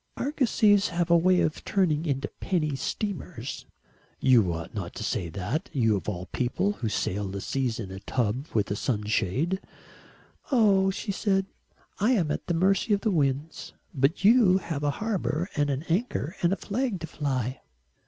"Argosies 0.17 0.87
have 0.87 1.11
a 1.11 1.15
way 1.15 1.41
of 1.41 1.63
turning 1.63 2.07
into 2.07 2.27
penny 2.39 2.75
steamers." 2.75 3.67
"You 4.19 4.51
ought 4.51 4.73
not 4.73 4.95
to 4.95 5.03
say 5.03 5.29
that 5.29 5.69
you 5.73 5.95
of 5.95 6.09
all 6.09 6.25
people, 6.31 6.71
who 6.71 6.89
sail 6.89 7.27
the 7.27 7.39
seas 7.39 7.79
in 7.79 7.91
a 7.91 7.99
tub 7.99 8.47
with 8.51 8.71
a 8.71 8.75
sunshade." 8.75 9.61
"Oh," 10.51 10.89
she 10.89 11.11
said, 11.11 11.45
"I 11.99 12.13
am 12.13 12.31
at 12.31 12.47
the 12.47 12.55
mercy 12.55 12.93
of 12.95 13.01
the 13.01 13.11
winds. 13.11 13.73
But 13.93 14.23
you 14.25 14.57
have 14.57 14.83
a 14.83 14.89
harbour 15.05 15.47
and 15.55 15.69
an 15.69 15.83
anchor 15.83 16.35
and 16.41 16.51
a 16.51 16.55
flag 16.57 16.99
to 17.01 17.05
fly." 17.05 17.61